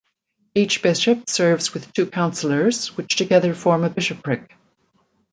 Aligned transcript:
Each 0.55 0.81
bishop 0.81 1.29
serves 1.29 1.75
with 1.75 1.93
two 1.93 2.07
counselors, 2.07 2.87
which 2.97 3.15
together 3.15 3.53
form 3.53 3.83
a 3.83 3.89
bishopric. 3.91 4.55